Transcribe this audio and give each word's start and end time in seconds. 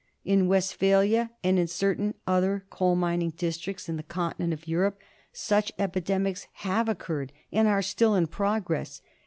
In 0.25 0.47
Westphalia, 0.47 1.29
and 1.43 1.59
in 1.59 1.67
certain 1.67 2.15
other 2.25 2.65
coal 2.71 2.95
mining 2.95 3.29
districts 3.37 3.87
in 3.87 3.97
the 3.97 4.01
continent 4.01 4.51
of 4.51 4.67
Europe, 4.67 4.97
such 5.31 5.71
epidemics 5.77 6.47
have 6.65 6.89
occurred 6.89 7.31
and 7.51 7.67
are 7.67 7.83
still 7.83 8.15
in 8.15 8.25
progress. 8.25 9.03